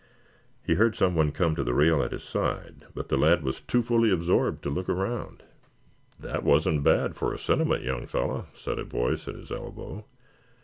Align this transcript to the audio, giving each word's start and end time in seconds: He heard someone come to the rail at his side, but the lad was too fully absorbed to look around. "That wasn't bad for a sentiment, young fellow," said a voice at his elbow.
He 0.65 0.73
heard 0.73 0.95
someone 0.95 1.31
come 1.31 1.55
to 1.55 1.63
the 1.63 1.75
rail 1.75 2.01
at 2.01 2.11
his 2.11 2.23
side, 2.23 2.87
but 2.95 3.09
the 3.09 3.17
lad 3.19 3.43
was 3.43 3.61
too 3.61 3.83
fully 3.83 4.09
absorbed 4.09 4.63
to 4.63 4.71
look 4.71 4.89
around. 4.89 5.43
"That 6.19 6.43
wasn't 6.43 6.83
bad 6.83 7.15
for 7.15 7.35
a 7.35 7.37
sentiment, 7.37 7.83
young 7.83 8.07
fellow," 8.07 8.47
said 8.55 8.79
a 8.79 8.83
voice 8.83 9.27
at 9.27 9.35
his 9.35 9.51
elbow. 9.51 10.05